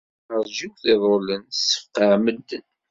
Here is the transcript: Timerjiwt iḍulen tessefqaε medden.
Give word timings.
Timerjiwt 0.25 0.81
iḍulen 0.93 1.41
tessefqaε 1.51 2.15
medden. 2.23 2.65